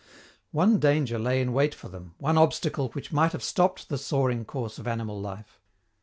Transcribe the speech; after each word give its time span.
One 0.49 0.79
danger 0.79 1.19
lay 1.19 1.41
in 1.41 1.53
wait 1.53 1.75
for 1.75 1.87
them, 1.87 2.15
one 2.17 2.35
obstacle 2.35 2.89
which 2.93 3.11
might 3.11 3.33
have 3.33 3.43
stopped 3.43 3.87
the 3.87 3.99
soaring 3.99 4.45
course 4.45 4.79
of 4.79 4.87
animal 4.87 5.21
life. 5.21 5.59